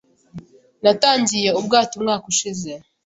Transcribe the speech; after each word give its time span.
Natangiye 0.83 1.49
ubwato 1.59 1.93
umwaka 1.99 2.25
ushize. 2.33 2.71